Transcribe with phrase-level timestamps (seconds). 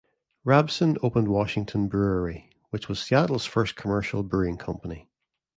[0.43, 5.07] Rabbeson opened Washington Brewery, which was Seattle's first commercial brewing company.